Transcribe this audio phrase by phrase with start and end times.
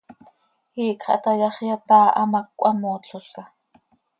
[0.81, 3.43] Iicx hatayaxyat áa, hamác cöhamootlolca.